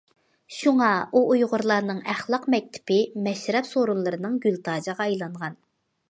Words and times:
شۇڭا، 0.59 0.87
ئۇ 1.17 1.21
ئۇيغۇرلارنىڭ 1.33 1.99
ئەخلاق 2.13 2.47
مەكتىپى 2.53 2.97
مەشرەپ 3.27 3.67
سورۇنلىرىنىڭ 3.73 4.39
گۈلتاجىغا 4.47 5.07
ئايلانغان. 5.11 5.59